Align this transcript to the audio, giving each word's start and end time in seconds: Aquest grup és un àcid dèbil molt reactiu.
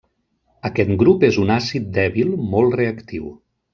Aquest 0.69 0.93
grup 1.01 1.25
és 1.29 1.37
un 1.43 1.53
àcid 1.57 1.91
dèbil 1.99 2.33
molt 2.55 2.79
reactiu. 2.81 3.29